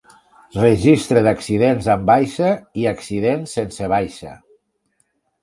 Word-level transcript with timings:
Registre 0.53 1.21
d'accidents 1.27 1.89
amb 1.97 2.07
baixa 2.11 2.49
i 2.85 2.89
accidents 2.93 3.55
sense 3.59 3.93
baixa. 3.95 4.35